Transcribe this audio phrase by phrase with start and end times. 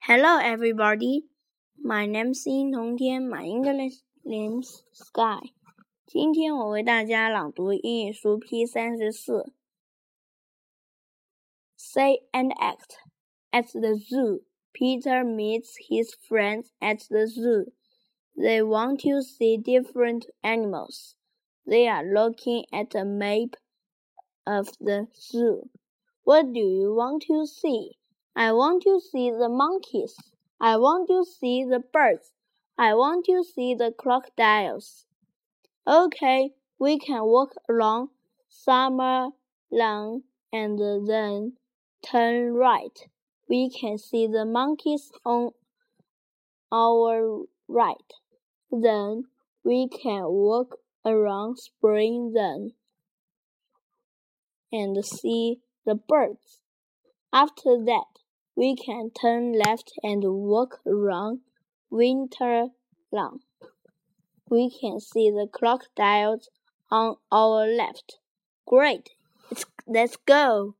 [0.00, 1.24] Hello, everybody.
[1.82, 3.22] My name's 殷同天.
[3.22, 5.52] My English name's Sky.
[6.06, 9.52] 今天我为大家朗读英语书 P 三十四。
[11.76, 12.98] Say and act.
[13.50, 17.72] At the zoo, Peter meets his friends at the zoo.
[18.36, 21.14] They want to see different animals.
[21.66, 23.56] They are looking at a map
[24.44, 25.70] of the zoo.
[26.24, 27.97] What do you want to see?
[28.41, 30.15] I want to see the monkeys.
[30.61, 32.31] I want to see the birds.
[32.77, 35.05] I want to see the crocodiles.
[35.85, 38.11] Okay, we can walk along
[38.47, 39.31] summer
[39.69, 41.57] lawn and then
[42.01, 42.97] turn right.
[43.49, 45.51] We can see the monkeys on
[46.71, 48.13] our right.
[48.71, 49.25] Then
[49.65, 52.71] we can walk around spring then
[54.71, 56.61] and see the birds.
[57.33, 58.18] After that,
[58.59, 61.39] we can turn left and walk around
[61.89, 62.67] winter
[63.09, 63.39] lawn.
[64.49, 66.49] We can see the crocodiles
[66.91, 68.17] on our left.
[68.67, 69.11] Great,
[69.49, 70.75] let's, let's go.